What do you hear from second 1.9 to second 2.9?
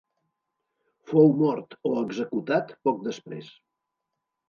o executat